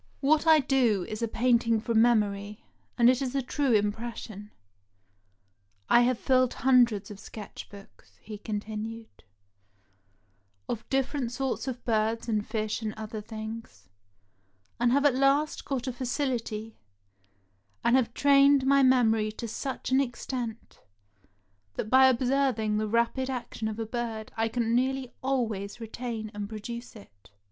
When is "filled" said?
6.17-6.55